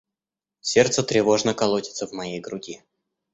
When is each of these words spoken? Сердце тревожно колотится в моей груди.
Сердце 0.61 1.03
тревожно 1.03 1.53
колотится 1.53 2.07
в 2.07 2.11
моей 2.11 2.39
груди. 2.39 2.81